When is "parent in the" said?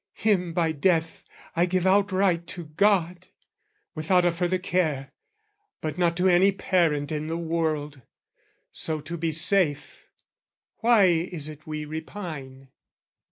6.51-7.37